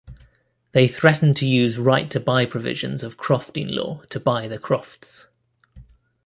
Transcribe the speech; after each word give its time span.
They 0.71 0.87
threatened 0.87 1.35
to 1.37 1.45
use 1.45 1.77
right-to-buy 1.77 2.47
provisions 2.47 3.03
of 3.03 3.17
crofting 3.17 3.69
law 3.69 4.01
to 4.09 4.19
buy 4.19 4.47
the 4.47 4.57
crofts. 4.57 5.27